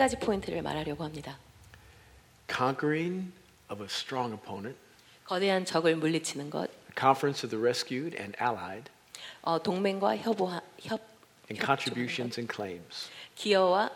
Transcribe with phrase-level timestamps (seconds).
[0.00, 1.38] 가지 포인트를 말하려고 합니다.
[2.48, 3.30] Conquering
[3.70, 4.78] of a strong opponent,
[5.26, 8.90] 거대한 적을 물리치는 것, conference of the rescued and allied,
[9.42, 11.02] 어, 동맹과 협오하, 협,
[11.50, 13.10] and contributions 것, and claims.
[13.34, 13.90] 기여와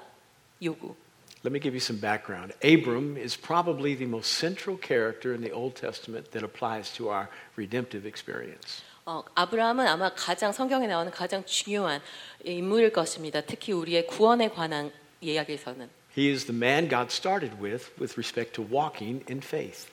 [0.63, 0.95] 요구.
[1.43, 2.53] Let me give you some background.
[2.63, 7.31] Abram is probably the most central character in the Old Testament that applies to our
[7.57, 8.85] redemptive experience.
[9.07, 12.03] 어, 아브라함은 아마 가장 성경에 나오는 가장 중요한
[12.45, 13.41] 인물일 것입니다.
[13.41, 14.93] 특히 우리의 구원에 관한
[15.25, 19.88] 이야기에서는 He is the man God started with with respect to walking in faith.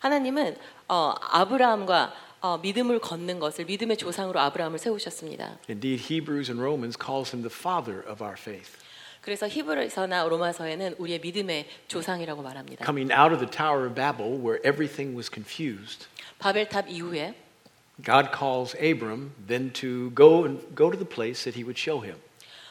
[0.00, 0.56] 하나님은
[0.88, 5.58] 어, 아브라함과 어, 믿음을 걷는 것을 믿음의 조상으로 아브라함을 세우셨습니다.
[5.68, 8.76] Indeed, Hebrews and Romans calls him the father of our faith.
[9.20, 12.84] 그래서 히브리서나 로마서에는 우리의 믿음의 조상이라고 말합니다.
[12.84, 16.08] Coming out of the Tower of Babel where everything was confused,
[16.40, 17.34] 바벨탑 이후에
[18.02, 22.02] God calls Abram then to go and go to the place that he would show
[22.02, 22.18] him.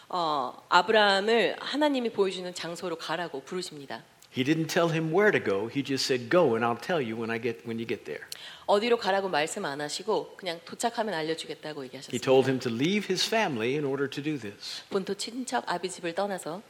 [0.09, 4.03] 어, 아브라함을 하나님이 보여주는 장소로 가라고 부르십니다.
[4.36, 5.67] He didn't tell him where to go.
[5.67, 8.23] He just said, "Go, and I'll tell you when I get when you get there."
[8.66, 12.23] 어디로 가라고 말씀 안 하시고 그냥 도착하면 알려주겠다고 He 얘기하셨습니다.
[12.23, 14.84] told him to leave his family in order to do this.
[14.89, 16.61] 본토 친척 아비 집을 떠나서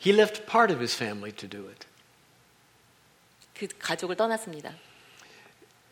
[0.00, 1.86] He left part of his family to do it.
[3.54, 4.74] 그 가족을 떠났습니다.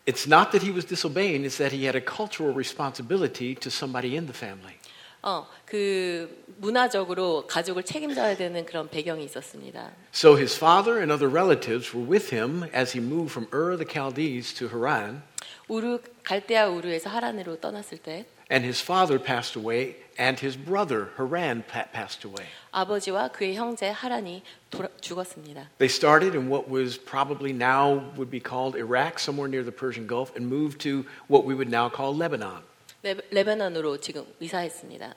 [0.05, 4.15] It's not that he was disobeying; it's that he had a cultural responsibility to somebody
[4.15, 4.79] in the family.
[5.21, 9.91] 어, 그 문화적으로 가족을 책임져야 되는 그런 배경이 있었습니다.
[10.13, 13.79] So his father and other relatives were with him as he moved from Ur of
[13.83, 15.23] the Chaldees to Haran,
[15.67, 21.63] 우르 갈대아 우르에서 하란으로 떠났을 때 and his father passed away, and his brother Haran
[21.67, 22.47] pa- passed away.
[22.71, 25.67] 아버지와 그의 형제 하란이 돌아, 죽었습니다.
[25.79, 30.07] They started in what was probably now would be called Iraq, somewhere near the Persian
[30.07, 32.63] Gulf, and moved to what we would now call Lebanon.
[33.02, 35.14] 레, 레바논으로 지금 이사했습니다.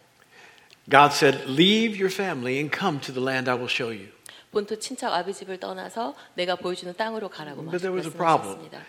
[0.90, 4.10] God said, Leave your family and come to the land I will show you.
[4.52, 8.58] 본토 친척 아비 집을 떠나서 내가 보여주는 땅으로 가라고 But there was a problem.
[8.58, 8.82] 말씀하셨습니다.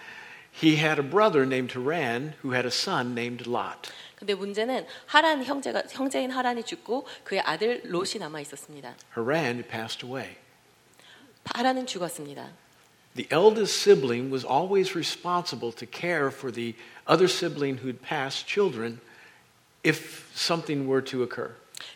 [0.63, 3.91] He had a brother named Haran who had a son named Lot.
[4.15, 8.95] 근데 문제는 하란 형제가 형제인 하란이 죽고 그의 아들 롯이 남아 있었습니다.
[9.17, 10.37] Haran passed away.
[11.45, 12.49] 하란은 죽었습니다.
[13.16, 16.76] The eldest sibling was always responsible to care for the
[17.06, 19.02] other sibling who'd passed children
[19.84, 21.52] if something were to occur.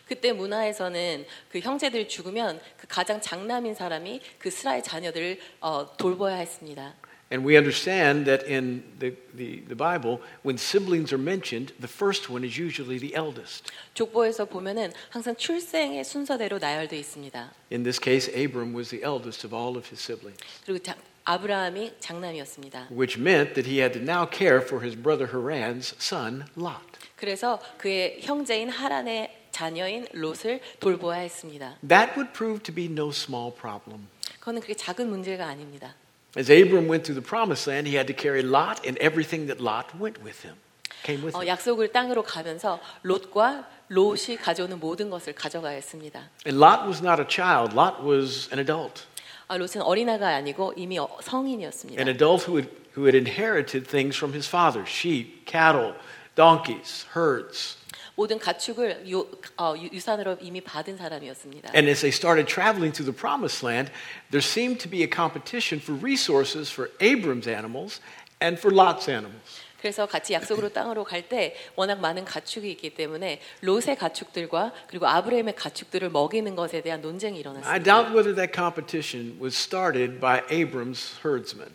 [0.08, 6.94] 그때 문화에서는 그 형제들이 죽으면 그 가장 장남인 사람이 그 스라의 자녀들을 어, 돌봐야 했습니다.
[7.28, 12.30] And we understand that in the, the, the Bible, when siblings are mentioned, the first
[12.30, 13.64] one is usually the eldest.
[13.94, 17.50] 족보에서 보면은 항상 출생의 순서대로 나열되어 있습니다.
[17.72, 20.94] In this case, Abram was the eldest of all of his siblings, 그리고 장-
[21.24, 22.88] 아브라함이 장남이었습니다.
[22.90, 26.84] which meant that he had to now care for his brother Haran's son, Lot.
[27.16, 31.76] 그래서 그의 형제인 하란의 자녀인 롯을 돌보아야 했습니다.
[31.88, 34.06] That would prove to be no small problem.
[34.38, 35.94] 그거는 그게 작은 문제가 아닙니다.
[36.36, 39.58] As Abram went through the promised land, he had to carry Lot and everything that
[39.58, 40.54] Lot went with him,
[41.02, 41.48] came with 어, him.
[41.48, 46.28] 약속을 땅으로 가면서 롯과 롯이 가져오는 모든 것을 가져가야 했습니다.
[46.46, 49.04] And Lot was not a child, Lot was an adult.
[49.50, 52.00] 아, 롯은 어린아가 아니고 이미 어- 성인이었습니다.
[52.00, 55.94] An adult who had, who had inherited things from his father sheep, cattle,
[56.34, 57.76] donkeys, herds.
[58.16, 59.28] 모든 가축을 유,
[59.58, 61.72] 어, 유- 유산으로 이미 받은 사람이었습니다.
[61.74, 63.92] And as they started traveling through the promised land,
[64.30, 68.00] there seemed to be a competition for resources for Abram's animals
[68.40, 69.60] and for Lot's animals.
[69.81, 75.55] 그래서 같이 약속으로 땅으로 갈 때 워낙 많은 가축이 있기 때문에 롯의 가축들과 그리고 아브라함의
[75.55, 77.83] 가축들을 먹이는 것에 대한 논쟁이 I 일어났습니다.
[77.83, 81.69] doubt whether that competition was started by Abram's herdsmen.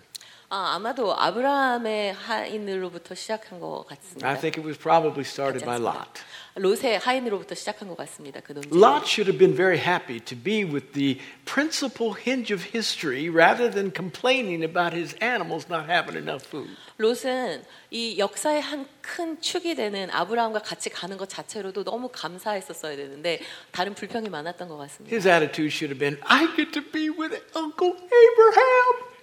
[0.48, 4.28] 아, 아마도 아브라함의 하인으로부터 시작한 것 같습니다.
[4.28, 5.76] I think it was probably started by.
[5.78, 6.22] Lot.
[6.58, 8.40] 롯의 하인으로부터 시작한 것 같습니다.
[8.40, 8.72] 그 논쟁.
[8.72, 13.70] Lot should have been very happy to be with the principal hinge of history rather
[13.70, 16.70] than complaining about his animals not having enough food.
[16.96, 23.38] 롯은 이 역사의 한 큰 축이 되는 아브라함과 같이 가는 것 자체로도 너무 감사했었어야 되는데
[23.70, 25.14] 다른 불평이 많았던 것 같습니다.
[25.14, 29.16] His attitude should have been, I get to be with Uncle Abraham.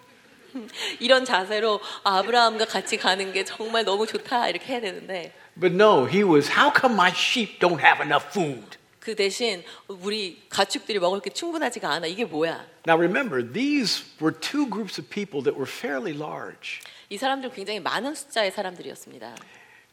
[0.99, 6.04] 이런 자세로 아, 아브라함과 같이 가는 게 정말 너무 좋다 이렇게 해야 되는데 But no,
[6.04, 8.78] he was, how come my sheep don't have enough food?
[9.00, 12.06] 그 대신 우리 가축들이 먹을 게 충분하지가 않아.
[12.06, 12.64] 이게 뭐야?
[12.86, 16.80] Now remember, these were two groups of people that were fairly large.
[17.08, 19.34] 이 사람들 은 굉장히 많은 숫자의 사람들이었습니다.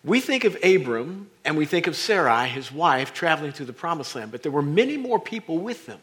[0.04, 4.16] We think of Abram and we think of Sarai, his wife, traveling through the promised
[4.16, 6.00] land, but there were many more people with them.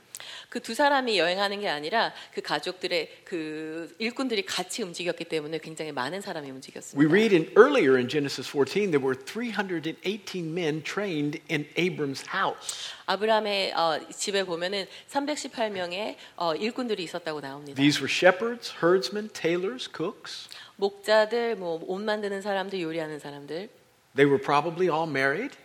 [0.49, 6.21] 그 두 사람이 여행하는 게 아니라 그 가족들의 그 일꾼들이 같이 움직였기 때문에 굉장히 많은
[6.21, 7.13] 사람이 We 움직였습니다.
[7.13, 12.91] read in earlier in Genesis 14 there were 318 men trained in Abram's house.
[13.07, 17.77] 아브라함의 어, 집에 보면은 318명의 어, 일꾼들이 있었다고 나옵니다.
[17.77, 20.49] These were shepherds, herdsmen, tailors, cooks.
[20.77, 23.69] 목자들, 뭐 옷 만드는 사람들, 요리하는 사람들
[24.15, 25.57] They were probably all married.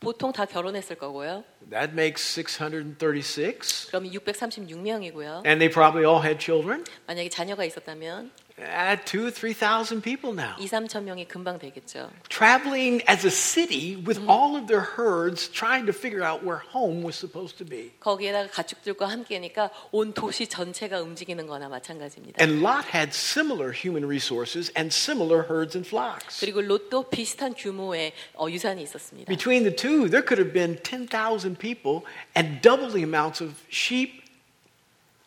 [0.00, 1.44] 보통 다 결혼했을 거고요.
[1.70, 3.88] That makes 636.
[3.88, 5.44] 그러면 636명이고요.
[5.46, 6.84] And they probably all had children.
[7.06, 10.55] 만약에 자녀가 있었다면 Add two or 3,000 people now.
[10.55, 12.09] 2, 3천 명이 금방 되겠죠.
[12.29, 17.03] Traveling as a city with all of their herds, trying to figure out where home
[17.03, 17.91] was supposed to be.
[17.99, 22.41] 거기에다가 가축들과 함께니까 온 도시 전체가 움직이는 거나 마찬가지입니다.
[22.41, 26.39] And Lot had similar human resources and similar herds and flocks.
[26.39, 29.27] 그리고 롯도 비슷한 규모의 어, 유산이 있었습니다.
[29.27, 32.07] Between the two, there could have been 10,000 people
[32.37, 34.23] and double the amounts of sheep,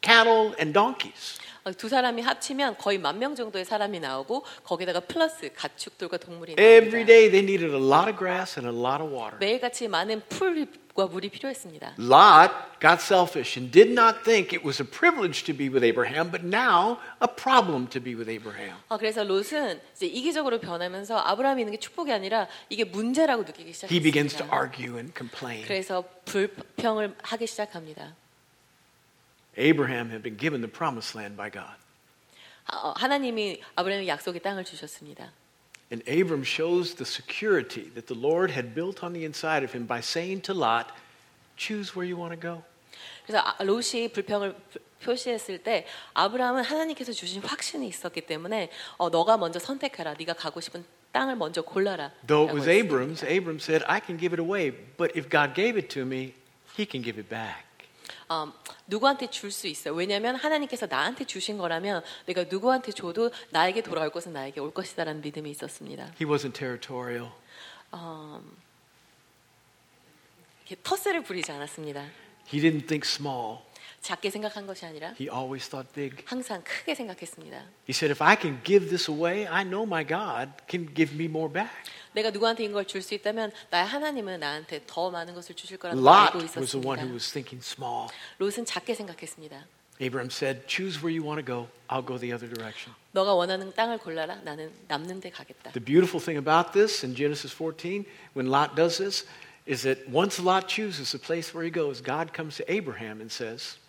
[0.00, 1.36] cattle, and donkeys.
[1.65, 7.05] 어, 두 사람이 합치면 거의 만 명 정도의 사람이 나오고 거기다가 플러스 가축들과 동물이 Every
[7.05, 7.05] 나옵니다.
[7.07, 9.37] day they needed a lot of grass and a lot of water.
[9.39, 11.95] 매일같이 많은 풀과 물이 필요했습니다.
[11.99, 12.51] Lot
[12.81, 16.43] got selfish and did not think it was a privilege to be with Abraham, but
[16.43, 18.75] now a problem to be with Abraham.
[18.89, 24.01] 어, 그래서 롯은 이제 이기적으로 변하면서 아브라함이 있는 게 축복이 아니라 이게 문제라고 느끼기 He
[24.01, 24.51] begins to 시작했습니다.
[24.57, 25.63] argue and complain.
[25.65, 28.15] 그래서 불평을 하기 시작합니다.
[29.56, 31.76] Abraham had been given the promised land by God.
[32.64, 35.32] 하- 어, 하나님이 아브라함에게 약속의 땅을 주셨습니다.
[35.90, 39.86] And Abram shows the security that the Lord had built on the inside of him
[39.88, 40.92] by saying to Lot,
[41.56, 42.62] Choose where you want to go.
[43.26, 49.36] 그래서 아- 롯이 불평을 표- 표시했을 때 아브라함은 하나님께서 주신 확신이 있었기 때문에 어, 너가
[49.38, 50.14] 먼저 선택해라.
[50.14, 52.12] 네가 가고 싶은 땅을 먼저 골라라.
[52.26, 52.94] Though it 라고 was 했습니다.
[52.94, 56.34] Abram's, Abram said, I can give it away, but if God gave it to me,
[56.76, 57.64] he can give it back.
[58.33, 58.51] 어,
[58.87, 59.93] 누구한테 줄 수 있어요.
[59.93, 65.51] 왜냐하면 하나님께서 나한테 주신 거라면 내가 누구한테 줘도 나에게 돌아올 것은 나에게 올 것이다라는 믿음이
[65.51, 66.05] 있었습니다.
[66.19, 67.29] He wasn't territorial.
[70.65, 72.01] 이렇게 텃세를 부리지 않았습니다.
[72.51, 73.59] He didn't think small.
[74.02, 76.24] 작게 생각한 것이 아니라 He always thought big.
[76.26, 77.56] 항상 크게 생각했습니다.
[77.88, 81.26] He said, If I can give this away, I know my God can give me
[81.26, 81.70] more back.
[82.12, 86.36] 내가 누구한테 이걸 줄 수 있다면 나의 하나님은 나한테 더 많은 것을 주실 거라고 Lot
[86.36, 87.02] 알고 was the one 있었습니다.
[87.04, 88.08] who was thinking small.
[88.38, 89.66] 롯은 작게 생각했습니다.
[90.00, 91.66] Abram said, Choose where you want to go.
[91.90, 92.94] I'll go the other direction.
[93.12, 94.36] 너가 원하는 땅을 골라라.
[94.44, 95.72] 나는 남는 데 가겠다.
[95.72, 99.26] The beautiful thing about this in Genesis 14, when Lot does this,
[99.66, 103.26] is that once Lot chooses the place where he goes, God comes to Abraham and
[103.30, 103.81] says, 어,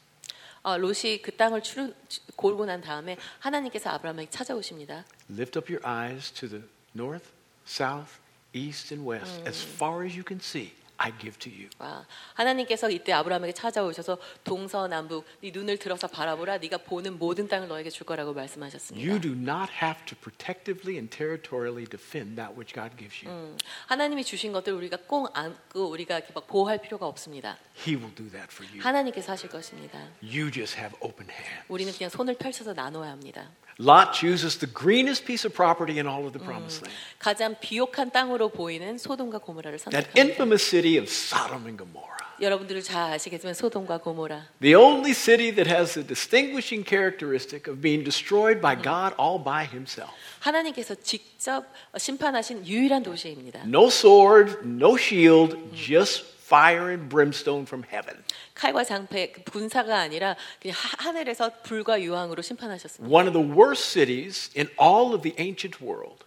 [0.63, 1.93] 롯이 그 땅을 추르,
[2.35, 5.05] 골고 난 다음에 하나님께서 아브라함에게 찾아오십니다.
[5.29, 6.63] Lift up your eyes to the
[6.95, 7.29] north,
[7.65, 8.19] south,
[8.53, 9.41] east, and west.
[9.47, 11.68] As far as you can see, I give to you.
[11.78, 16.58] 와, 하나님께서 이때 아브라함에게 찾아오셔서 동서남북 네 눈을 들어서 바라보라.
[16.58, 19.06] 네가 보는 모든 땅을 너에게 줄 거라고 말씀하셨습니다.
[19.06, 23.34] You do not have to protectively and territorially defend that which God gives you.
[23.34, 27.58] 음, 하나님이 주신 것들 우리가 꼭 안고 우리가 이렇게 막 보호할 필요가 없습니다.
[27.76, 28.82] He will do that for you.
[28.82, 29.98] 하나님께서 하실 것입니다.
[30.22, 31.64] You just have open hands.
[31.68, 33.50] 우리는 그냥 손을 펼쳐서 나눠야 합니다.
[33.81, 36.91] Lot chooses the greenest piece of property in all of the promised land.
[37.17, 40.19] 가장 비옥한 땅으로 보이는 소돔과 고모라를 That 선택합니다.
[40.19, 42.19] infamous city of Sodom and Gomorrah.
[42.41, 48.03] 여러분들을 잘 아시겠지만 소돔과 고모라 The only city that has the distinguishing characteristic of being
[48.03, 50.11] destroyed by God all by himself.
[50.39, 51.63] 하나님께서 직접
[51.97, 53.63] 심판하신 유일한 도시입니다.
[53.65, 58.23] No sword, no shield, just fire and brimstone from heaven.
[58.55, 63.13] 칼과 장패 그 군사가 아니라 그냥 하- 하늘에서 불과 유황으로 심판하셨습니다.
[63.13, 66.25] One of the worst cities in all of the ancient world.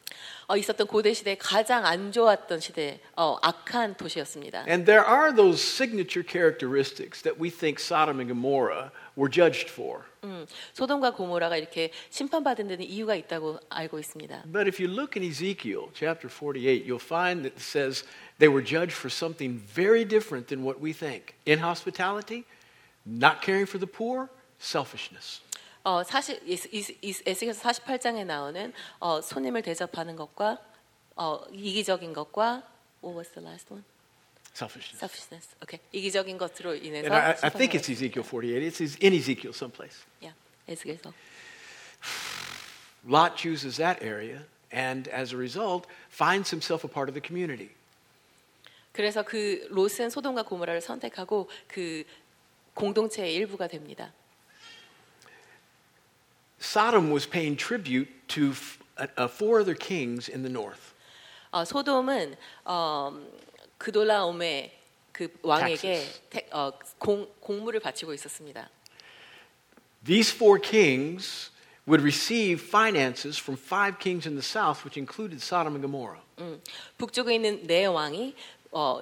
[0.48, 4.64] 어, 있었던 고대 시대 가장 안 좋았던 시대 어, 악한 도시였습니다.
[4.68, 10.02] And there are those signature characteristics that we think Sodom and Gomorrah were judged for.
[10.24, 14.44] 음, 소돔과 고모라가 이렇게 심판받은 데는 이유가 있다고 알고 있습니다.
[14.52, 18.04] But if you look in Ezekiel chapter 48, you'll find that it says
[18.38, 21.34] they were judged for something very different than what we think.
[21.46, 22.44] Inhospitality,
[23.04, 24.28] not caring for the poor,
[24.58, 25.40] selfishness.
[25.84, 30.58] 어, 사실 이스- 이스- 이스- 에스겔서 48장에 나오는 어, 손님을 대접하는 것과
[31.16, 32.62] 어, 이기적인 것과
[33.02, 33.82] what was the last one?
[34.56, 34.98] Selfishness.
[34.98, 35.48] selfishness.
[35.62, 35.80] Okay.
[35.92, 38.62] 이기적인 것으로 인해서 And I, I think 심판을 it's Ezekiel 48.
[38.62, 40.04] It's in Ezekiel someplace.
[40.20, 40.34] Yeah,
[40.68, 41.12] 에스겔서.
[43.06, 47.70] Lot chooses that area and as a result finds himself a part of the community.
[48.92, 52.04] 그래서 그 롯은 소돔과 고모라를 선택하고 그
[52.74, 54.12] 공동체의 일부가 됩니다.
[56.60, 60.92] Sodom was paying tribute to f- uh, uh, four other kings in the north.
[61.50, 63.12] 어, 소돔은 어,
[63.77, 64.77] 그돌라옴의
[65.11, 66.03] 그 왕에게.
[66.29, 68.69] 태- 어, 공, 공물을 바치고 있었습니다.
[70.05, 71.51] These four kings
[71.87, 76.21] would receive finances from five kings in the south, which included Sodom and Gomorrah.
[76.39, 76.61] 음,
[76.97, 78.35] 북쪽에 있는 네 왕이
[78.71, 78.99] 어,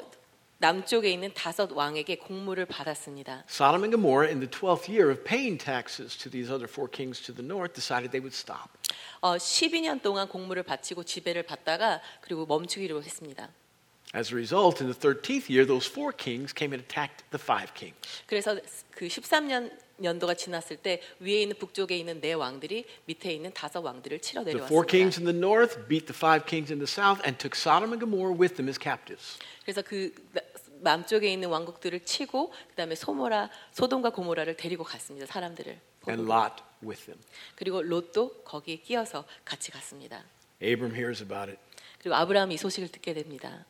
[0.59, 3.43] 남쪽에 있는 다섯 왕에게 공물을 받았습니다.
[3.49, 7.21] Sodom and Gomorrah, in the 12th year of paying taxes to these other four kings
[7.21, 8.71] to the north, decided they would stop.
[9.19, 13.49] 어, 12년 동안 공물을 바치고 지배를 받다가 그리고 멈추기로 했습니다.
[14.12, 17.72] As a result, in the 13th year, those four kings came and attacked the five
[17.74, 17.96] kings.
[18.26, 18.58] 그래서
[18.90, 24.18] 그 13년 년도가 지났을 때 위에 있는 북쪽에 있는 네 왕들이 밑에 있는 다섯 왕들을
[24.20, 25.20] 치러 The four kings 내려왔습니다.
[25.20, 28.34] in the north beat the five kings in the south and took Sodom and Gomorrah
[28.34, 29.38] with them as captives.
[29.62, 30.42] 그래서 그 나-
[30.82, 35.26] 남쪽에 있는 왕국들을 치고 그다음에 소모라 소돔과 고모라를 데리고 갔습니다.
[35.26, 35.70] 사람들을.
[36.08, 36.26] and 포로로.
[36.26, 37.20] Lot with them.
[37.54, 40.24] 그리고 롯도 거기에 끼어서 같이 갔습니다.
[40.60, 41.60] Abram hears about it.
[42.00, 43.66] 그리고 아브라함이 이 소식을 듣게 됩니다.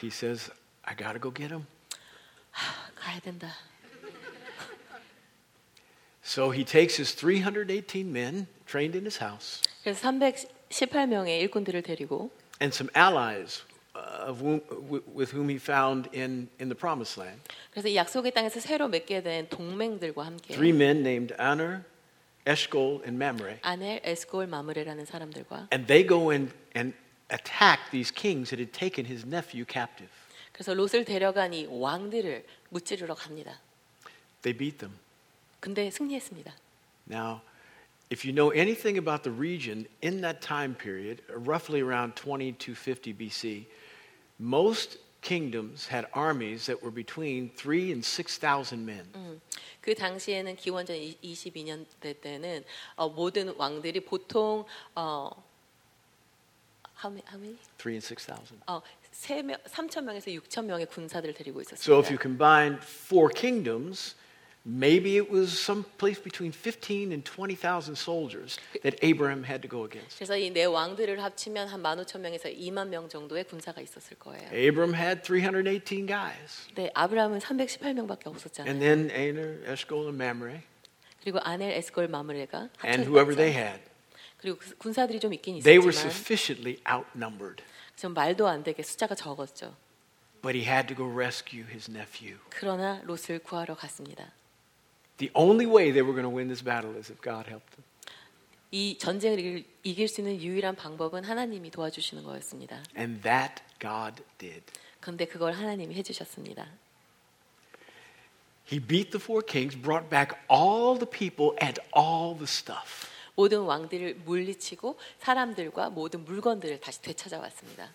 [0.00, 0.50] He says,
[0.84, 1.66] I got to go get him.
[2.52, 3.48] 하, 가야 된다.
[6.22, 12.72] So he takes his 318 men trained in his house 그래서 318명의 일꾼들을 데리고 and
[12.74, 13.62] some allies
[13.96, 17.40] uh, of whom, wi- with whom he found in, in the promised land.
[17.72, 21.84] 그래서 이 약속의 땅에서 새로 맺게 된 동맹들과 함께 Three men named Aner,
[22.46, 23.58] Eshcol, and Mamre.
[23.62, 26.94] 아넬, 에스골, 마므레라는 사람들과 And they go in and
[27.30, 30.10] attack these kings that had taken his nephew captive.
[30.52, 33.58] 그래서 롯을 데려간 이 왕들을 무찌르러 갑니다.
[34.42, 34.98] They beat them.
[35.60, 36.52] 근데 승리했습니다.
[37.08, 37.42] Now,
[38.10, 43.66] if you know anything about the region in that time period, roughly around 2250 BC,
[44.38, 49.40] most kingdoms had armies that were between three and 6,000 men.
[49.80, 52.64] 그 당시에는 기원전 22년대 때는
[52.96, 54.64] 어, 모든 왕들이 보통
[54.94, 55.30] 어,
[57.04, 57.22] how many?
[57.26, 57.56] How many?
[57.78, 58.60] Three and 6,000.
[58.66, 62.10] 어, 3명, 3천 명에서 6천 명의 군사들을 데리고 So if 있었습니다.
[62.10, 64.14] you combine four kingdoms,
[64.64, 69.84] maybe it was some place between 15 and 20,000 soldiers that Abraham had to go
[69.84, 70.18] against.
[70.18, 74.48] 그래서 이 네 왕들을 합치면 한 15,000명에서 2만 명 정도의 군사가 있었을 거예요.
[74.52, 76.68] Abram had 318 guys.
[76.74, 78.68] 네, 아브라함은 318명밖에 없었잖아요.
[78.70, 80.60] And then Aner, Eshcol, and Mamre,
[81.22, 83.58] 그리고 아넬, 에스골, 마므레가 and whoever they 합쳐졌죠.
[83.58, 83.80] had.
[84.38, 87.62] 그리고 그 군사들이 좀 있긴 They were 있었지만 sufficiently outnumbered.
[87.96, 89.76] 좀 말도 안 되게 숫자가 적었죠.
[90.42, 92.38] But he had to go rescue his nephew.
[92.50, 94.32] 그러나 롯을 구하러 갔습니다.
[95.18, 97.84] The only way they were going to win this battle is if God helped them.
[98.70, 102.82] 이 전쟁을 이길, 이길 수 있는 유일한 방법은 하나님이 도와주시는 거였습니다.
[102.96, 104.62] And that God did.
[105.00, 106.66] 그런데 그걸 하나님이 해주셨습니다.
[108.70, 113.10] He beat the four kings, brought back all the people and all the stuff.
[113.34, 117.90] 모든 왕들을 물리치고 사람들과 모든 물건들을 다시 되찾아왔습니다.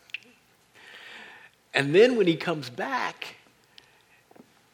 [1.75, 3.36] And then when he comes back,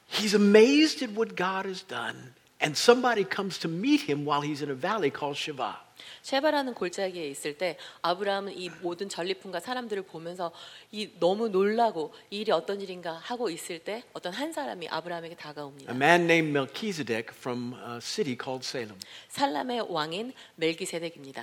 [0.07, 2.33] he's amazed at what God has done.
[2.61, 5.77] And somebody comes to meet him while he's in a valley called Shiva.
[6.22, 10.52] 쉐바라는 골짜기에 있을 때 아브라함은 이 모든 전리품과 사람들을 보면서
[10.92, 15.36] 이 너무 놀라고 이 일이 어떤 일인가 하고 있을 때 어떤 한 사람이 아브라함에게 A
[15.36, 15.94] 다가옵니다.
[15.94, 18.98] man named Melchizedek from a city called Salem.
[19.28, 21.42] 살람의 왕인 멜기세덱입니다.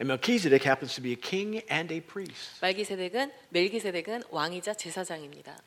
[0.00, 5.58] And Melchizedek happens to be a king and a priest 말기세덱은 멜기세덱은 왕이자 제사장입니다.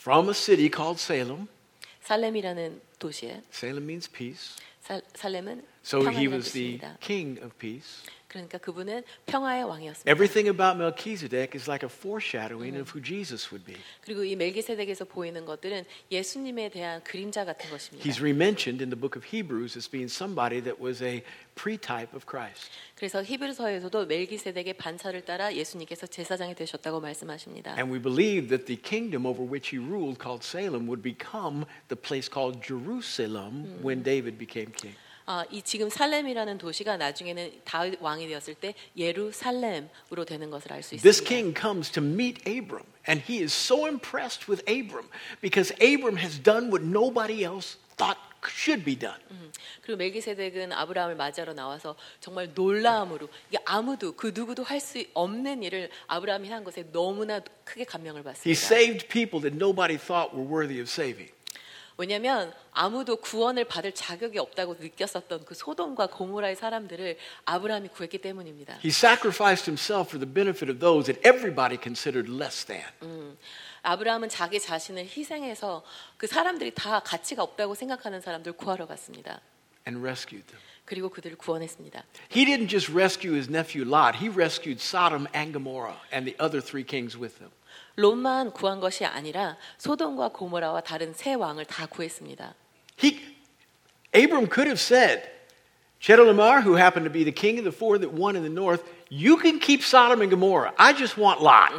[0.00, 1.46] from a city called Salem.
[2.02, 4.55] 살렘이라는 도시에 Salem means peace.
[4.81, 6.97] 살, 살렘은 So he 평안이라는 was the 뜻입니다.
[7.01, 8.03] king of peace.
[8.27, 10.11] 그러니까 그분은 평화의 왕이었습니다.
[10.11, 13.79] Everything about Melchizedek is like a foreshadowing of who Jesus would be.
[14.01, 18.03] 그리고 이 멜기세덱에서 보이는 것들은 예수님에 대한 그림자 같은 것입니다.
[18.03, 21.23] He's rementioned in the book of Hebrews as being somebody that was a
[21.55, 22.69] pre-type of Christ.
[22.95, 27.77] 그래서 히브리서에서도 멜기세덱의 반차를 따라 예수님께서 제사장이 되셨다고 말씀하십니다.
[27.79, 31.95] And we believe that the kingdom over which he ruled, called Salem, would become the
[31.95, 32.88] place called Jerusalem
[33.83, 34.95] when David became king.
[35.27, 40.91] 아, 이 지금 살렘이라는 도시가 나중에는 다윗 왕이 되었을 때 예루살렘으로 되는 것을 알 수
[40.97, 41.27] This 있습니다.
[41.29, 45.09] king comes to meet Abram, and he is so impressed with Abram
[45.41, 49.17] because Abram has done what nobody else thought should be done.
[49.81, 55.89] 그리고 멜기세덱은 아브라함을 맞이하러 나와서 정말 놀라움으로 이게 아무도 그 누구도 할 수 없는 일을
[56.05, 58.59] 아브라함이 한 것에 너무나 크게 감명을 He 받습니다.
[58.61, 61.31] saved people that nobody thought were worthy of saving.
[61.99, 68.75] 왜냐하면 아무도 구원을 받을 자격이 없다고 느꼈었던 그 소돔과 고모라의 사람들을 아브라함이 구했기 때문입니다.
[68.83, 73.37] He sacrificed himself for the benefit of those that everybody considered less than.
[73.83, 75.83] 아브라함은 자기 자신을 희생해서
[76.17, 79.39] 그 사람들이 다 가치가 없다고 생각하는 사람들 구하러 갔습니다.
[79.87, 80.61] and rescued them.
[80.85, 82.03] 그리고 그들을 구원했습니다.
[82.35, 86.61] He didn't just rescue his nephew Lot, he rescued Sodom and Gomorrah and the other
[86.61, 87.51] three kings with them.
[87.99, 92.53] 롯만 구한 것이 아니라 소돔과 고모라와 다른 세 왕을 다 구했습니다.
[93.01, 93.19] He,
[94.13, 95.29] Abram could have said,
[96.01, 98.83] Chedorlaomer, who happened to be the king of the four that won in the north,
[99.09, 100.71] you can keep Sodom and Gomorrah.
[100.77, 101.71] I just want Lot.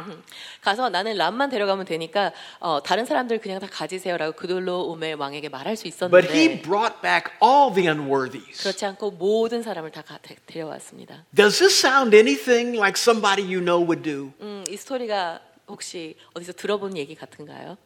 [0.61, 5.77] 가서 나는 람만 데려가면 되니까 어, 다른 사람들 그냥 다 가지세요라고 그들로 오메 왕에게 말할
[5.77, 8.61] 수 But he 있었는데 brought back all the unworthies.
[8.63, 11.23] 그렇지 않고 모든 사람을 다 가- 데- 데려왔습니다.
[11.33, 14.33] Does this sound anything like somebody you know would do?
[14.41, 15.39] 음, 이 스토리가
[15.72, 17.76] 혹시 어디서 들어본 얘기 같은가요?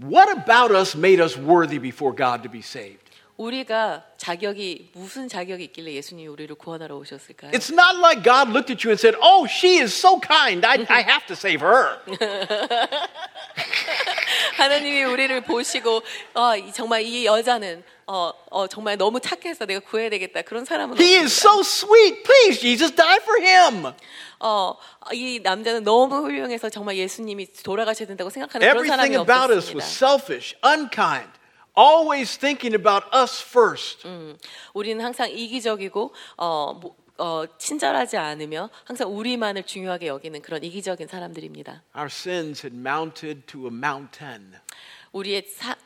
[0.00, 3.08] What about us made us worthy before God to be saved?
[3.36, 7.52] 우리가 자격이 무슨 자격이 있길래 예수님이 우리를 구원하러 오셨을까요?
[7.52, 10.64] It's not like God looked at you and said, Oh, she is so kind.
[10.66, 11.98] I, I have to save her.
[14.62, 16.02] 하나님이 우리를 보시고
[16.34, 20.98] 어, 이- 정말 이 여자는 어, 어, 정말 너무 착해서 내가 구해야 되겠다 그런 사람은
[21.00, 22.22] He is so sweet.
[22.24, 23.92] Please, Jesus, die for him.
[24.40, 24.74] 어,
[25.12, 29.84] 이 남자는 너무 훌륭해서 정말 예수님이 돌아가셔야 된다고 생각하는 그런 사람이 Everything about us was
[29.86, 31.30] selfish, unkind,
[31.76, 34.06] always thinking about us first.
[34.74, 41.82] 우리는 항상 이기적이고 어, 뭐, 어, 친절하지 않으며 항상 우리만을 중요하게 여기는 그런 이기적인 사람들입니다.
[41.96, 44.54] Our sins had mounted to a mountain,
[45.12, 45.76] 우리의 사,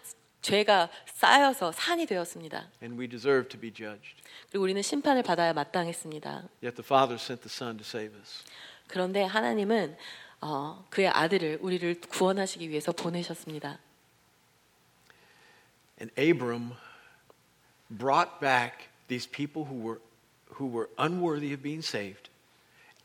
[0.43, 2.69] 죄가 쌓여서 산이 되었습니다.
[2.83, 4.17] and we deserved to be judged.
[4.51, 6.31] 그리고 우리는 심판을 받아야 마땅했습니다.
[6.63, 8.45] Yet the Father sent the Son to save us.
[8.89, 9.97] 그런데 하나님은
[10.43, 13.79] 어, 그의 아들을 우리를 구원하시기 위해서 보내셨습니다.
[16.01, 16.73] And Abram
[17.89, 20.01] brought back these people who were,
[20.58, 22.30] who were unworthy of being saved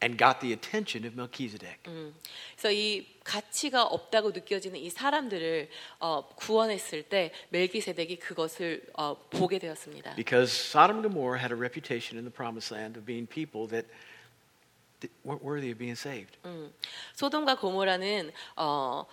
[0.01, 1.79] and got the attention of Melchizedek.
[2.57, 5.69] 그래서 이 가치가 없다고 느껴지는 이 사람들을
[6.01, 10.17] 어, 구원했을 때 멜기세덱이 그것을 어, 보게 되었습니다.
[10.17, 13.87] Because Sodom and Gomorrah had a reputation in the promised land of being people that
[15.01, 16.37] that weren't worthy of being saved.
[17.15, 19.07] 소돔과 고모라는 어,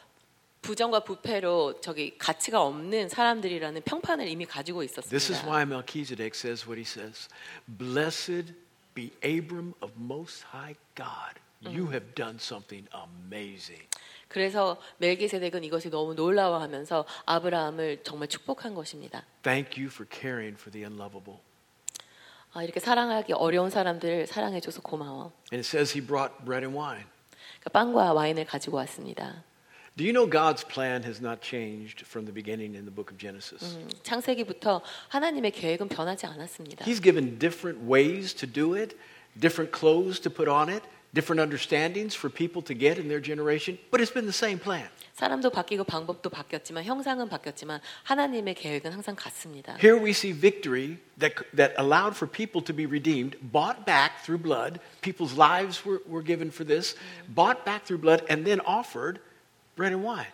[0.64, 5.46] 부정과 부패로 저기 가치가 없는 사람들이라는 평판을 이미 가지고 This is 있었습니다.
[5.46, 7.28] why Melchizedek says what he says
[7.68, 8.54] Blessed
[8.94, 11.38] be Abram of Most High God.
[11.60, 13.86] You have done something amazing.
[14.28, 19.24] 그래서 멜기세덱은 이것이 너무 놀라워하면서 아브라함을 정말 축복한 것입니다.
[19.42, 21.40] Thank you for caring for the unlovable.
[22.54, 25.32] 아, 이렇게 사랑하기 어려운 사람들을 사랑해줘서 고마워.
[25.52, 27.04] And it says he brought bread and wine.
[27.60, 29.44] 그러니까 빵과 와인을 가지고 왔습니다.
[29.99, 33.17] Do you know God's plan has not changed from the beginning in the book of
[33.17, 33.75] Genesis?
[33.75, 36.85] 음, 창세기부터 하나님의 계획은 변하지 않았습니다.
[36.85, 38.95] He's given different ways to do it,
[39.37, 40.83] different clothes to put on it,
[41.13, 44.87] different understandings for people to get in their generation, but it's been the same plan.
[45.15, 49.75] 사람도 바뀌고 방법도 바뀌었지만 형상은 바뀌었지만 하나님의 계획은 항상 같습니다.
[49.83, 54.41] Here we see victory that, that allowed for people to be redeemed, bought back through
[54.41, 54.79] blood.
[55.01, 56.95] People's lives were, were given for this,
[57.27, 59.19] bought back through blood, and then offered
[59.76, 60.30] bread and wine.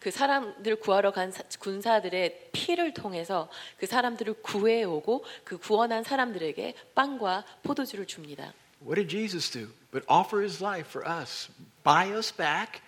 [0.00, 6.74] 그 사람들 구하러 간 사- 군사들의 피를 통해서 그 사람들을 구해 오고 그 구원한 사람들에게
[6.94, 8.52] 빵과 포도주를 줍니다.
[8.80, 9.68] What did Jesus do?
[9.90, 11.50] But offer his life for us,
[11.84, 12.80] buy us back,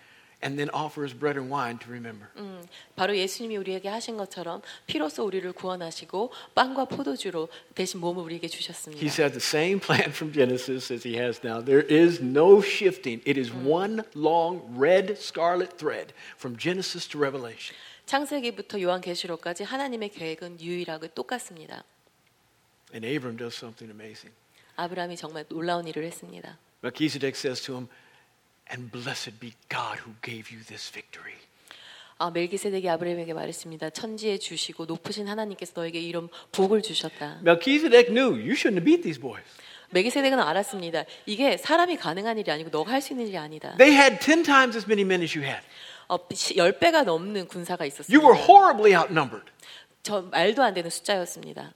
[0.44, 2.28] and then offer us bread and wine to remember.
[2.38, 2.63] 음,
[2.96, 9.04] 바로 예수님이 우리에게 하신 것처럼 피로써 우리를 구원하시고 빵과 포도주로 대신 몸을 우리에게 주셨습니다.
[9.04, 11.63] He's had the same plan from Genesis as he has now.
[11.63, 13.24] There is no shifting.
[13.26, 17.76] It is one long red scarlet thread from Genesis to Revelation.
[18.06, 21.84] 창세기부터 요한계시록까지 하나님의 계획은 유일하고 똑같습니다.
[22.94, 24.36] And Abram does something amazing.
[24.76, 26.60] 아브라함이 정말 놀라운 일을 했습니다.
[26.84, 27.88] Melchizedek says to him,
[28.73, 31.35] And blessed be God who gave you this victory.
[32.19, 33.91] 아, 멜기세덱이 아브라함에게 말했습니다.
[33.91, 37.41] 천지에 주시고 높으신 하나님께서 너에게 이런 복을 주셨다.
[37.43, 39.43] Melchizedek knew you shouldn't have beat these boys.
[39.91, 41.05] 멜기세덱은 알았습니다.
[41.27, 43.75] 이게 사람이 가능한 일이 아니고 너가 할 수 있는 일이 아니다.
[43.77, 45.67] They had 10 times as many men as you had.
[46.07, 48.25] 어, 10배가 넘는 군사가 You 있었습니다.
[48.25, 49.51] were horribly outnumbered.
[50.03, 51.73] 저 말도 안 되는 숫자였습니다.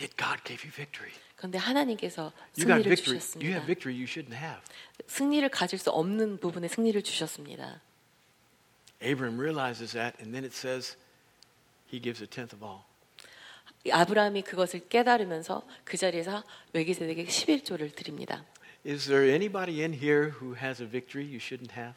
[0.00, 1.12] Yet God gave you victory.
[1.36, 3.50] 그런데 하나님께서 승리를 주셨습니다.
[3.50, 4.60] have victory you shouldn't have.
[5.06, 7.80] 승리를 가질 수 없는 부분에 승리를 주셨습니다.
[9.02, 10.96] Abram realizes that, and then it says
[11.92, 12.82] he gives a tenth of all.
[13.92, 18.44] 아브라함이 그것을 깨달으면서 그 자리에서 멜기세덱에게 11조를 드립니다.
[18.84, 21.94] Is there anybody in here who has a victory you shouldn't have?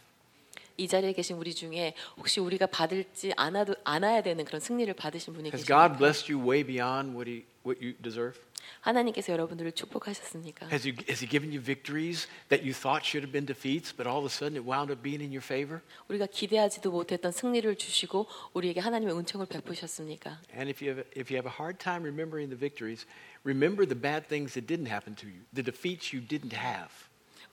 [0.79, 5.49] 이 자리에 계신 우리 중에 혹시 우리가 받을지 않아도 않아야 되는 그런 승리를 받으신 분이
[5.49, 5.87] Has 계십니까?
[5.89, 8.39] God blessed you way beyond what, he, what you deserve?
[8.79, 10.67] 하나님께서 여러분들을 축복하셨습니까?
[10.67, 14.07] Has he, has he given you victories that you thought should have been defeats, but
[14.07, 15.83] all of a sudden it wound up being in your favor?
[16.07, 20.39] 우리가 기대하지도 못했던 승리를 주시고 우리에게 하나님의 은총을 베푸셨습니까?
[20.55, 23.03] And if you, have, if you have a hard time remembering the victories,
[23.43, 26.87] remember the bad things that didn't happen to you, the defeats you didn't have.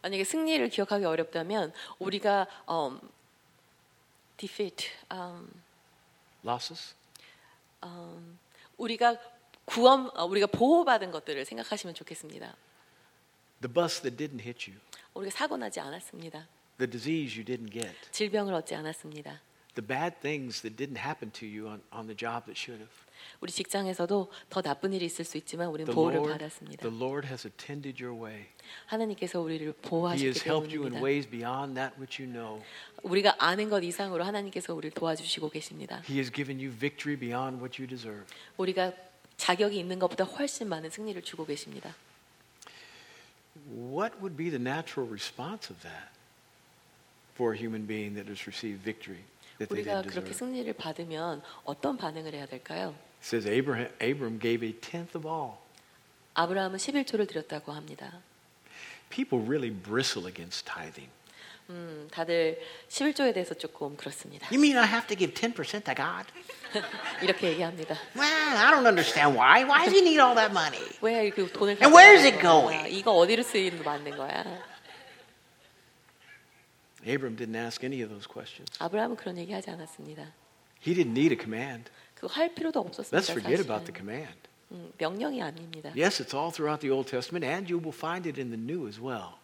[0.02, 3.00] 만약에 승리를 기억하기 어렵다면 우리가 음,
[4.36, 5.50] defeat, 음,
[6.44, 6.94] Losses?
[7.84, 8.38] 음,
[8.76, 9.16] 우리가
[9.64, 12.54] 구원, 어, 우리가 보호받은 것들을 생각하시면 좋겠습니다.
[13.60, 14.80] The bus that didn't hit you.
[15.14, 16.46] 우리가 사고 나지 않았습니다.
[16.78, 17.94] The disease you didn't get.
[18.12, 19.40] 질병을 얻지 않았습니다.
[19.74, 23.05] The bad things that didn't happen to you on, on the job that should have.
[23.40, 26.82] 우리 직장에서도 더 나쁜 일이 있을 수 있지만 우리는 The 보호를 Lord, 받았습니다.
[26.88, 28.46] the Lord has attended your way.
[28.86, 31.04] 하나님께서 우리를 He 보호하셨기 has helped you in 때문입니다.
[31.04, 32.62] ways beyond that which you know.
[33.02, 36.02] 우리가 아는 것 이상으로 하나님께서 우리를 도와주시고 계십니다.
[36.08, 38.24] He has given you victory beyond what you deserve.
[38.56, 38.92] 우리가
[39.36, 41.94] 자격이 있는 것보다 훨씬 많은 승리를 주고 계십니다.
[43.70, 46.08] What would be the natural response of that
[47.34, 49.22] for a human being that has received victory
[49.70, 50.32] 우리가 그렇게?
[50.32, 52.94] 승리를 받으면 어떤 반응을 해야 될까요?
[53.25, 55.57] It says Abraham, Abram gave a tenth of all.
[56.33, 58.21] 아브라함은 11조를 드렸다고 합니다.
[59.09, 61.09] People really bristle against tithing.
[61.69, 64.47] 음, 다들 11조에 대해서 조금 그렇습니다.
[64.51, 66.27] You mean I have to give 10% to God?
[67.21, 67.95] 이렇게 얘기합니다.
[68.15, 69.63] Well, I don't understand why.
[69.63, 70.81] Why does he need all that money?
[71.01, 72.51] 왜 그 돈을 And where's 가져가는 it 거야?
[72.81, 72.97] going?
[72.97, 74.43] 이거 어디로 쓰이는 만든 거야?
[77.05, 78.69] Abram didn't ask any of those questions.
[78.79, 80.33] 아브라함은 그런 얘기 하지 않았습니다.
[80.85, 81.89] He didn't need a command.
[82.15, 83.17] 그거 할 필요도 없었습니다.
[83.17, 83.95] Let's forget about the 사실은.
[83.95, 84.37] command.
[84.71, 85.89] 음, 명령이 아닙니다.
[85.97, 88.87] Yes, it's all throughout the Old Testament, and you will find it in the New
[88.87, 89.35] as well.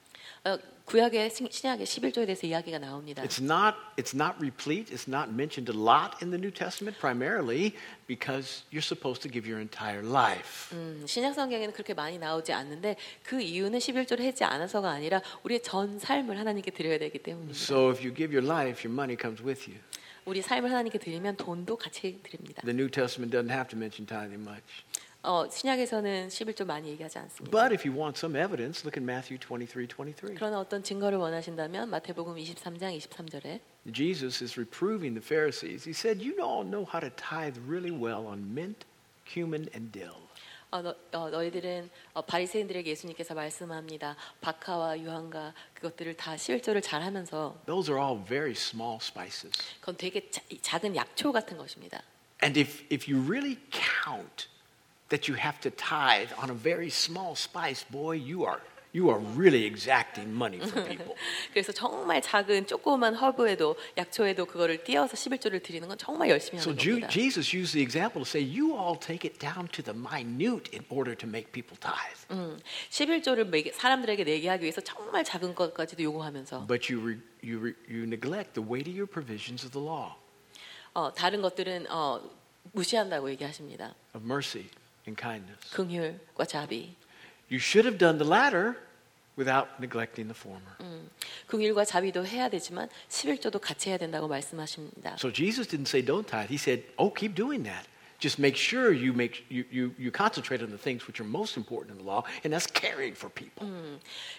[0.46, 3.22] 어, 구약의 신- 신약의 11조에 대해서 이야기가 나옵니다.
[3.24, 7.74] It's not, it's not replete, it's not mentioned a lot in the New Testament, primarily
[8.08, 10.72] because you're supposed to give your entire life.
[10.72, 16.00] 음, 신약 성경에는 그렇게 많이 나오지 않는데 그 이유는 11조를 하지 않아서가 아니라 우리의 전
[16.00, 17.58] 삶을 하나님께 드려야 되기 때문입니다.
[17.58, 19.82] So if you give your life, your money comes with you.
[20.25, 22.63] 우리 삶을 하나님께 드리면 돈도 같이 드립니다.
[22.63, 24.85] The New Testament doesn't have to mention tithing much.
[25.25, 27.51] 어, 신약에서는 11조 많이 얘기하지 않습니다.
[27.51, 30.35] But if you want some evidence, look at Matthew 23 23.
[30.35, 33.61] 그러나 어떤 증거를 원하신다면 마태복음 23장 23절에
[33.93, 35.85] Jesus is reproving the Pharisees.
[35.85, 38.85] He said, You all know how to tithe really well on mint,
[39.25, 40.23] cumin, and dill.
[40.72, 44.16] 어, 너, 어, 너희들은 어, 바리새인들에게 예수님께서 말씀합니다.
[44.42, 49.52] 박하와 유황과 그것들을 다 11조를 잘 하면서 Those are all very small spices.
[49.80, 52.02] 그건 되게 자- 작은 약초 같은 것입니다.
[52.44, 54.48] And if, if you really count
[55.10, 58.62] that you have to tithe on a very small spice, boy, you are,
[58.95, 61.15] you are really exacting money from people.
[61.53, 66.79] 그래서 정말 작은 조그만 허브에도 약초에도 그거를 띄어서 11조를 드리는 건 정말 열심히 so 하는
[66.79, 67.09] Ju- 겁니다.
[67.09, 70.85] Jesus used the example to say, You all take it down to the minute in
[70.91, 72.27] order to make people tithe.
[72.31, 72.59] 음,
[72.91, 77.73] 11조를 매게, 사람들에게 내게 하기 위해서 정말 작은 것까지도 요구하면서 But you, re, you, re,
[77.89, 80.15] you neglect the weightier provisions of the law
[80.95, 82.21] 어, 다른 것들은 어,
[82.73, 83.95] 무시한다고 얘기하십니다.
[84.15, 84.67] of mercy
[85.09, 85.71] and kindness.
[85.75, 86.95] 긍휼과 자비.
[87.52, 88.78] You should have done the latter
[89.38, 90.76] without neglecting the former.
[91.48, 95.16] 긍휼과 자비도 해야 되지만 11조도 같이 해야 된다고 말씀하십니다.
[95.18, 96.50] So Jesus didn't say don't tithe.
[96.50, 97.88] He said, oh, keep doing that.
[98.20, 101.56] Just make sure you, make, you, you, you concentrate on the things which are most
[101.56, 103.62] important in the law, and that's caring for people.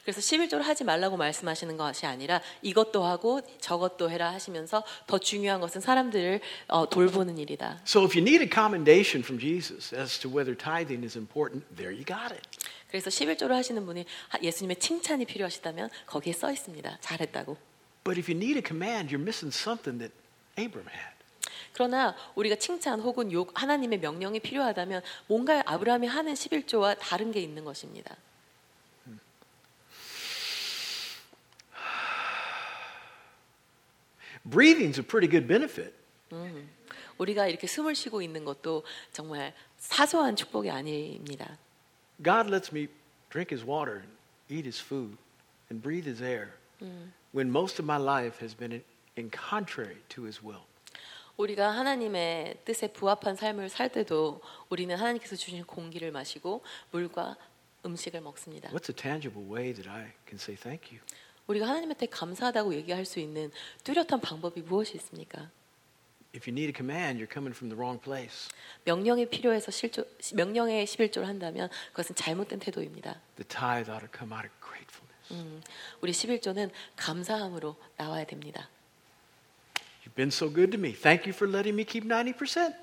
[0.05, 5.81] 그래서 11조를 하지 말라고 말씀하시는 것이 아니라 이것도 하고 저것도 해라 하시면서 더 중요한 것은
[5.81, 7.81] 사람들을 어, 돌보는 일이다.
[7.87, 11.93] So if you need a commendation from Jesus as to whether tithing is important, there
[11.93, 12.43] you got it.
[12.94, 17.00] 그래서 11조를 하시는 분이 하- 예수님의 칭찬이 필요하시다면 거기에 써 있습니다.
[17.02, 17.58] 잘했다고.
[18.04, 20.14] But if you need a command, you're missing something that
[20.60, 21.16] Abram had.
[21.74, 27.66] 그러나 우리가 칭찬 혹은 욕 하나님의 명령이 필요하다면 뭔가 아브라함이 하는 11조와 다른 게 있는
[27.66, 28.16] 것입니다.
[34.48, 35.96] Breathing's a pretty good benefit.
[37.18, 41.58] 우리가 이렇게 숨을 쉬고 있는 것도 정말 사소한 축복이 아닙니다.
[42.23, 42.88] God lets me
[43.31, 44.11] drink his water, and
[44.49, 45.17] eat his food,
[45.71, 46.55] and breathe his air
[47.33, 48.83] when most of my life has been in,
[49.17, 50.64] in contrary to his will.
[51.37, 57.37] 우리가 하나님의 뜻에 부합한 삶을 살 때도 우리는 하나님께서 주신 공기를 마시고 물과
[57.85, 58.71] 음식을 먹습니다.
[58.71, 61.01] What's a tangible way that I can say thank you?
[61.47, 63.53] 우리가 하나님한테 감사하다고 얘기할 수 있는
[63.85, 65.51] 뚜렷한 방법이 무엇이 있습니까?
[66.34, 68.50] If you need a command, you're coming from the wrong place.
[68.86, 73.22] 명령이 필요해서 실조, 명령에 11조를 한다면 그것은 잘못된 태도입니다.
[73.36, 75.13] The tithe ought to come out of gratefulness.
[75.32, 75.62] 음,
[76.02, 78.67] 우리 11조는 감사함으로 나와야 됩니다.
[80.04, 80.93] You've been so good to me.
[80.93, 82.74] Thank you for letting me keep 90%.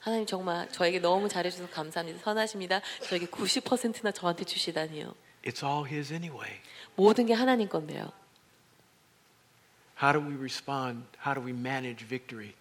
[0.00, 2.20] 하나님 정말 저에게 너무 잘해 주셔서 감사합니다.
[2.22, 2.82] 선하십니다.
[3.04, 5.14] 저에게 90%나 저한테 주시다니요.
[5.44, 6.60] It's all his anyway.
[6.94, 8.12] 모든 게 하나님 건데요.
[10.00, 11.06] How do we respond?
[11.24, 12.52] How do we manage victory?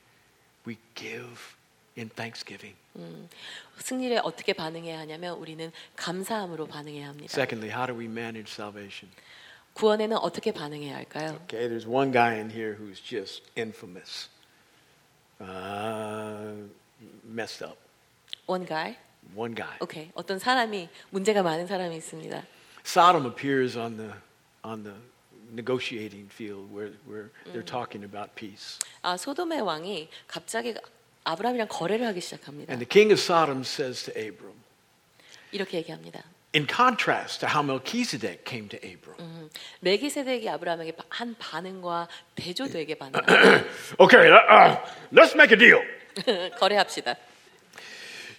[0.67, 1.57] We give
[1.97, 2.77] in thanksgiving.
[3.79, 7.31] 승리에 어떻게 반응해야 하냐면 우리는 감사함으로 반응해야 합니다.
[7.31, 9.13] Secondly, how do we manage salvation?
[9.75, 11.39] 구원에는 어떻게 반응해야 할까요?
[11.45, 14.29] Okay, there's one guy in here who's just infamous.
[15.39, 16.69] Uh,
[17.25, 17.77] messed up.
[18.47, 18.97] One guy.
[19.35, 19.77] One guy.
[19.81, 20.11] 오케이.
[20.15, 22.43] 어떤 사람이 문제가 많은 사람이 있습니다.
[22.85, 24.13] Sodom appears on the
[24.65, 24.97] on the
[25.53, 28.79] negotiating field where where they're talking about peace.
[29.03, 30.75] 아 소돔의 왕이 갑자기
[31.25, 32.73] 아브라함이랑 거래를 하기 시작합니다.
[32.73, 34.55] And the king of Sodom says to Abram,
[35.53, 36.23] 이렇게 얘기합니다.
[36.55, 39.21] in contrast to how Melchizedek came to Abram.
[39.21, 43.21] 음, 멜기세덱이 아브라함에게 한 반응과 대조되게 반응.
[44.01, 44.77] Okay, uh,
[45.13, 45.83] let's make a deal.
[46.59, 47.17] 거래합시다.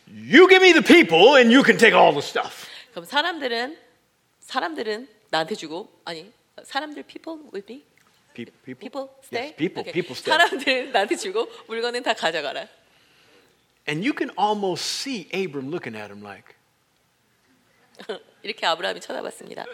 [0.08, 2.68] You give me the people, and you can take all the stuff.
[2.92, 3.78] 그럼 사람들은
[4.40, 6.32] 사람들은 나한테 주고 아니
[6.64, 7.84] 사람들 people with me
[8.34, 9.94] Pe- people, people stay Yes, people, 오케이.
[9.94, 10.30] people stay.
[10.38, 12.68] 사람들은 나한테 주고 물건은 다 가져가라.
[13.90, 16.54] And you can almost see Abram looking at him like,
[18.44, 19.66] 이렇게 아브라함이 쳐다봤습니다.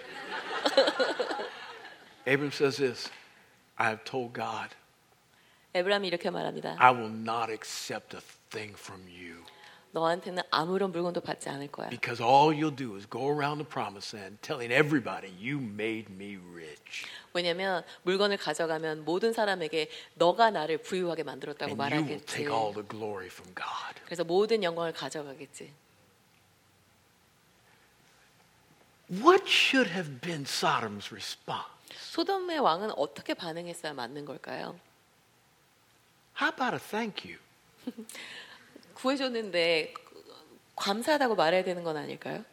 [2.26, 3.10] Abram says this
[3.78, 4.70] I have told God,
[5.74, 6.78] 에브라함이 이렇게 말합니다.
[6.80, 8.22] I will not accept a
[8.52, 9.44] thing from you.
[9.93, 11.89] 너한테는 아무런 물건도 받지 않을 거야.
[11.89, 16.37] Because all you'll do is go around the promised land telling everybody, you made me
[16.53, 17.07] rich.
[17.33, 22.27] 왜냐면 물건을 가져가면 모든 사람에게 너가 나를 부유하게 만들었다고 And you will 말하겠지.
[22.27, 24.01] take all the glory from God.
[24.05, 25.73] 그래서 모든 영광을 가져가겠지.
[29.11, 31.65] What should have been Sodom's response?
[31.97, 34.79] 소돔의 왕은 어떻게 반응했어야 맞는 걸까요?
[36.41, 37.39] How about a thank you?
[38.98, 39.94] 구해줬는데
[40.76, 42.44] 감사하다고 말해야 되는 건 아닐까요?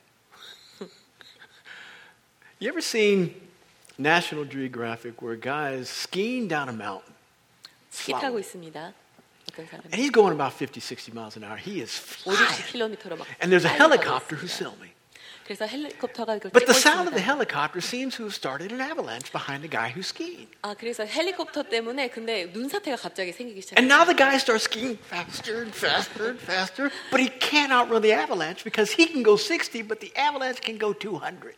[2.62, 3.34] You ever seen
[3.98, 7.14] National Geographic where a guy is skiing down a mountain?
[7.90, 8.92] 스키 타고 있습니다.
[9.50, 11.56] 어떤 사람이 And he's going about 50, 60 miles an hour.
[11.56, 12.96] He is 5, flying.
[13.00, 14.76] 60km로 막 And there's a 달려가고 helicopter who's 있습니다.
[14.76, 14.92] filming.
[15.45, 19.31] 그래서 헬리콥터가 그걸 But the sound of the helicopter seems to have started an avalanche
[19.31, 20.49] behind the guy who's skiing.
[20.63, 24.09] 아 그래서 헬리콥터 때문에 근데 눈사태가 갑자기 생기기 And now 시작했어요.
[24.09, 28.63] the guy starts skiing faster and faster and faster, but he can't outrun the avalanche
[28.65, 31.53] because he can go 60, but the avalanche can go 200.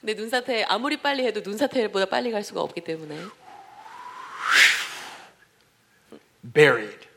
[0.00, 3.18] 근데 눈사태 아무리 빨리 해도 눈사태보다 빨리 갈 수가 없기 때문에
[6.54, 7.08] Buried.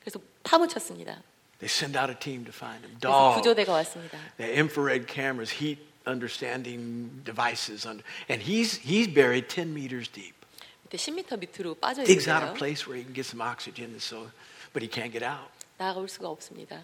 [0.00, 1.20] 그래서 파묻혔습니다.
[1.59, 2.97] They send out a team to find him.
[2.99, 3.41] 그래서 Dogs.
[3.41, 4.17] 구조대가 왔습니다.
[4.37, 10.35] The infrared cameras, heat understanding devices, under, and he's he's buried 10 meters deep.
[10.91, 12.57] 밑에 10m 밑으로 빠져 Digs out a 있어요.
[12.57, 14.29] place where he can get some oxygen, and so,
[14.73, 15.47] but he can't get out.
[15.77, 16.81] 나가올 수가 없습니다.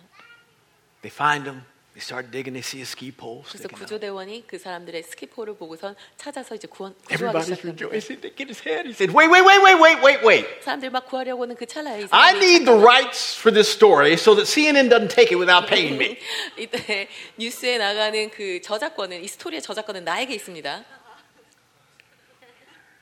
[1.02, 1.64] They find him.
[1.95, 2.55] They start digging.
[2.55, 3.69] They see a ski pole 그래서.
[3.69, 8.21] 구조대원이 그 사람들의 스키포를 보고선 찾아서 이제 구원 구조하기 Everybody's rejoicing.
[8.21, 8.91] They get his head.
[8.91, 10.63] He said, "Wait, wait, wait, wait, wait, wait, wait!
[10.65, 14.51] 사람들 막 구하려고는 그 찰나에 이 I need the rights for this story so that
[14.51, 16.19] CNN doesn't take it without paying me."
[16.59, 17.07] 이때
[17.39, 20.85] 뉴스에 나가는 그 저작권은 이 스토리의 저작권은 나에게 있습니다.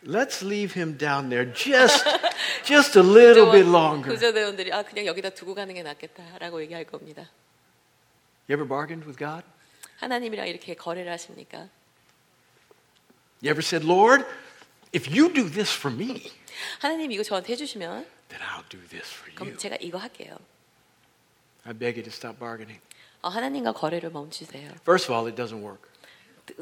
[0.05, 2.05] Let's leave him down there just,
[2.63, 4.13] just a little bit longer.
[4.13, 7.31] 구조대원들이 아 그냥 여기다 두고 가는 게 낫겠다라고 얘기할 겁니다.
[8.50, 9.44] You ever bargained with God?
[9.98, 11.70] 하나님이랑 이렇게 거래를 하십니까?
[13.42, 14.26] You ever said, "Lord,
[14.96, 16.32] if you do this for me,
[16.80, 20.38] 하나님 이거 저한테 해주시면 then I'll do this for 그럼 you." 제가 이거 할게요.
[21.66, 22.82] I beg you to stop bargaining.
[23.22, 24.70] 어, 하나님과 거래를 멈추세요.
[24.82, 25.90] First of all, it doesn't work.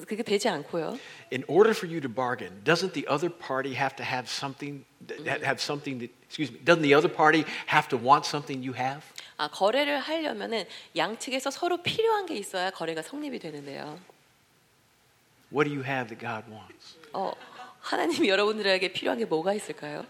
[0.07, 0.97] 그게 되지 않고요.
[1.31, 4.83] In order for you to bargain, doesn't the other party have to have something?
[5.05, 6.09] that- Have something that?
[6.25, 6.57] Excuse me.
[6.65, 9.05] Doesn't the other party have to want something you have?
[9.40, 13.98] 아, 거래를 하려면은 양측에서 서로 필요한 게 있어야 거래가 성립이 되는데요.
[15.50, 16.98] What do you have that God wants?
[17.14, 17.32] 어,
[17.80, 20.04] 하나님이 여러분들에게 필요한 게 뭐가 있을까요?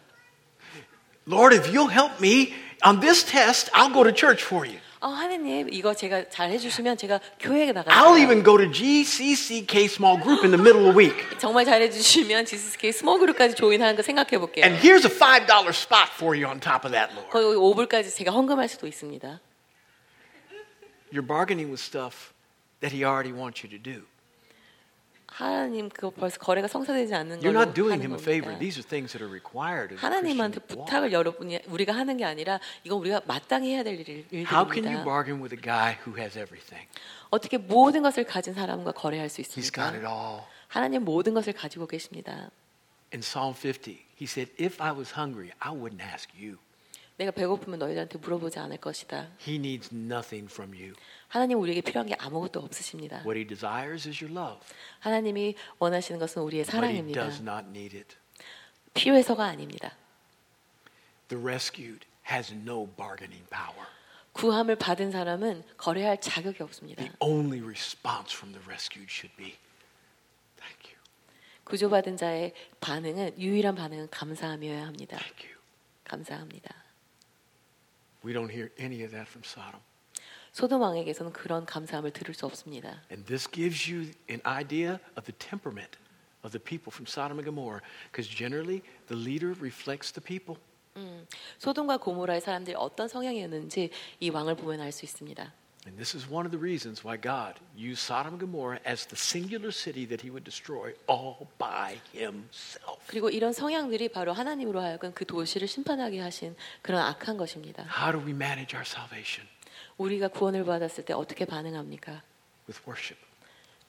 [1.28, 2.52] Lord, if you'll help me
[2.84, 4.80] on this test, I'll go to church for you.
[4.99, 8.17] 어, 하나님 이거 제가 잘 해주시면 제가 교회에 I'll 나갈게요.
[8.23, 11.37] even go to GCCK small group in the middle of the week.
[11.39, 14.65] 정말 잘해주시면 지스케이 스몰 그룹까지 조인하는 거 생각해 볼게요.
[14.65, 17.29] And here's a $5 spot for you on top of that, Lord.
[17.31, 19.39] 거의 5불까지 제가 헌금할 수도 있습니다.
[21.13, 22.33] You're bargaining with stuff
[22.81, 24.05] that He already wants you to do.
[25.29, 28.53] 하나님 그거 벌써 거래가 성사되지 않는 You're 걸로 not doing 하는 Him a favor.
[28.55, 28.59] 겁니다.
[28.59, 30.85] These are things that are required of the 하나님한테 Christian walk.
[30.87, 35.03] 부탁을 여러분이 우리가 하는 게 아니라 이건 우리가 마땅히 해야 될 일- How can you
[35.03, 35.03] 일들입니다.
[35.03, 36.87] bargain with a guy who has everything?
[37.31, 40.07] 어떻게 모든 것을 가진 사람과 거래할 수 He's got it 있습니까?
[40.07, 40.43] all.
[40.69, 42.49] 하나님 모든 것을 가지고 계십니다.
[43.13, 46.57] In Psalm 50, he said, If I was hungry, I wouldn't ask you.
[47.20, 49.28] 내가 배고프면 너희들한테 물어보지 않을 것이다.
[49.46, 50.94] He needs nothing from you.
[51.28, 53.18] 하나님 우리에게 필요한 게 아무것도 없으십니다.
[53.26, 54.66] What he desires is your love,
[55.00, 57.20] 하나님이 원하시는 것은 우리의 but he 사랑입니다.
[57.20, 58.16] does not need it.
[58.94, 59.94] 필요해서가 아닙니다.
[61.28, 63.86] The rescued has no bargaining power.
[64.32, 67.02] 구함을 받은 사람은 거래할 자격이 없습니다.
[67.02, 69.58] The only response from the rescued should be,
[70.56, 70.96] Thank you.
[71.64, 75.18] 구조받은 자의 반응은 유일한 반응은 감사함이어야 합니다.
[75.18, 75.60] Thank you.
[76.04, 76.89] 감사합니다.
[78.23, 79.81] We don't hear any of that from Sodom.
[80.53, 83.03] 소돔 왕에게서는 그런 감사함을 들을 수 없습니다.
[83.11, 85.97] And this gives you an idea of the temperament
[86.43, 90.59] of the people from Sodom and Gomorrah, because generally the leader reflects the people.
[91.59, 93.89] 소돔과 고모라의 사람들이 어떤 성향이었는지
[94.21, 95.53] 이 왕을 보면 알 수 있습니다.
[95.87, 99.15] And this is one of the reasons why God used Sodom and Gomorrah as the
[99.15, 103.05] singular city that he would destroy all by himself.
[103.05, 107.83] 그리고 이런 성향들이 바로 하나님으로 하여금 그 도시를 심판하게 하신 그런 악한 것입니다.
[107.83, 109.47] How do we manage our salvation?
[109.97, 112.23] 우리가 구원을 받았을 때 어떻게 반응합니까?
[112.67, 113.21] With worship,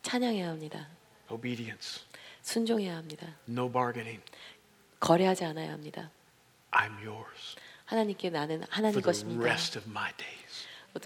[0.02, 0.88] 찬양해야 합니다.
[1.30, 2.02] obedience,
[2.42, 3.26] 순종해야 합니다.
[3.48, 4.22] no bargaining.
[5.00, 6.10] 거래하지 않아야 합니다.
[6.72, 9.42] I'm yours 하나님께 나는 for 하나님 the 것입니다.
[9.42, 10.39] rest of my days.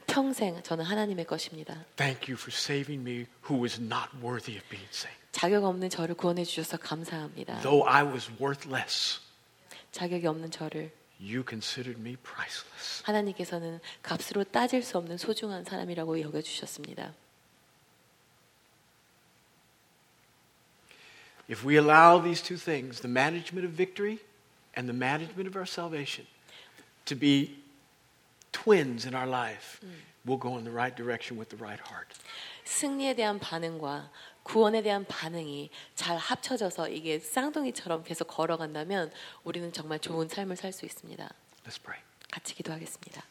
[0.07, 1.85] 평생 저는 하나님의 것입니다.
[1.97, 5.19] Thank you for saving me who was not worthy of being saved.
[5.33, 7.61] 자격 없는 저를 구원해 주셔서 감사합니다.
[7.61, 9.21] Though I was worthless,
[9.93, 13.03] 자격이 없는 저를 you considered me priceless.
[13.05, 17.15] 하나님께서는 값으로 따질 수 없는 소중한 사람이라고 여겨 주셨습니다.
[21.51, 24.21] If we allow these two things, the management of victory
[24.77, 26.29] and the management of our salvation,
[27.07, 27.59] to be
[28.55, 29.81] twins in our life,
[30.27, 32.09] we'll go in the right direction with the right heart.
[32.65, 34.11] 승리에 대한 반응과
[34.43, 39.13] 구원에 대한 반응이 잘 합쳐져서 이게 쌍둥이처럼 계속 걸어간다면
[39.45, 41.29] 우리는 정말 좋은 삶을 살 수 있습니다.
[41.67, 42.03] Let's pray.
[42.31, 43.23] 같이 기도하겠습니다.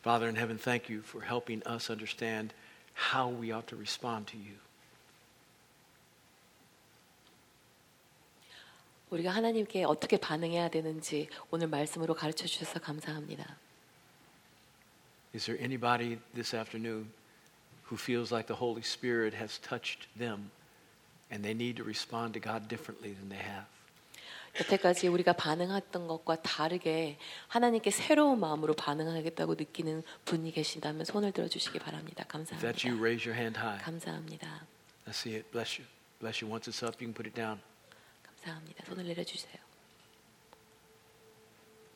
[0.00, 2.52] Father in heaven, thank you for helping us understand
[3.12, 4.58] how we ought to respond to you.
[9.09, 13.57] 우리가 하나님께 어떻게 반응해야 되는지 오늘 말씀으로 가르쳐 주셔서 감사합니다.
[15.33, 17.11] Is there anybody this afternoon
[17.89, 20.51] who feels like the Holy Spirit has touched them
[21.31, 23.65] and they need to respond to God differently than they have?
[24.59, 27.17] 여태까지 우리가 반응했던 것과 다르게
[27.47, 32.25] 하나님께 새로운 마음으로 반응하겠다고 느끼는 분이 계신다면 손을 들어 주시기 바랍니다.
[32.29, 33.01] If that's you, 감사합니다.
[33.01, 33.83] raise your hand high.
[33.83, 34.65] 감사합니다.
[35.05, 35.49] I see it.
[35.51, 35.87] Bless you.
[36.19, 36.51] Bless you.
[36.51, 37.61] Once it's up, you can put it down.
[38.43, 38.85] 감사합니다.
[38.85, 39.55] 손을 내려 주세요.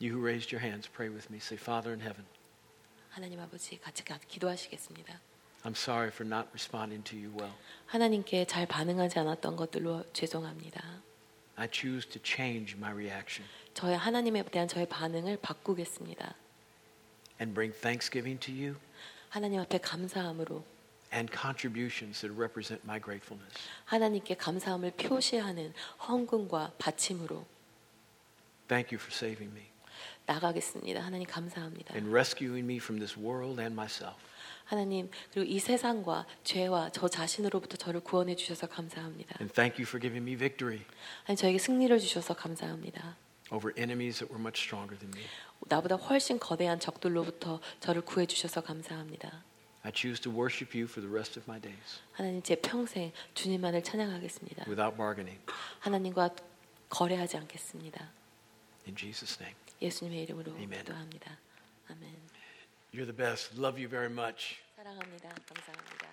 [0.02, 1.38] You who raised your hands, pray with me.
[1.40, 2.26] Say, Father in heaven,
[3.10, 5.20] 하나님 아버지 같이 가- 기도하시겠습니다.
[5.64, 7.54] I'm sorry for not responding to you well.
[7.88, 11.02] 하나님께 잘 반응하지 않았던 것들로 죄송합니다.
[11.56, 16.36] I choose to change my reaction 저의 하나님에 대한 저의 반응을 바꾸겠습니다.
[17.40, 18.76] and bring thanksgiving to you
[19.30, 20.66] 하나님 앞에 감사함으로
[21.14, 23.54] and contributions that represent my gratefulness.
[23.86, 25.74] 하나님께 감사함을 표시하는
[26.08, 27.46] 헌금과 바침으로
[28.68, 29.68] Thank you for saving me
[30.26, 31.02] 나가겠습니다.
[31.02, 31.94] 하나님 감사합니다.
[31.96, 34.18] and rescuing me from this world and myself.
[34.66, 39.36] 하나님 그리고 이 세상과 죄와 저 자신으로부터 저를 구원해 주셔서 감사합니다.
[39.40, 40.82] And thank you for giving me victory
[41.24, 43.18] 하나님 저에게 승리를 주셔서 감사합니다.
[43.52, 45.28] over enemies that were much stronger than me.
[45.68, 49.44] 나보다 훨씬 거대한 적들로부터 저를 구해 주셔서 감사합니다.
[49.85, 53.83] I choose to worship you for the rest of my days 하나님 제 평생 주님만을
[53.85, 54.65] 찬양하겠습니다.
[54.69, 55.41] without bargaining.
[55.81, 56.31] 하나님과
[56.89, 58.11] 거래하지 않겠습니다.
[58.87, 59.57] In Jesus' name.
[59.81, 60.85] 예수님의 이름으로 Amen.
[60.85, 61.39] 기도합니다.
[61.89, 62.03] 아멘.
[62.93, 63.55] You're the best.
[63.57, 64.59] Love you very much.
[64.77, 65.29] 사랑합니다.
[65.29, 66.09] 감사합니다.